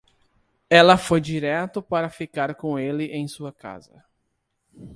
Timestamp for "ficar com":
2.09-2.79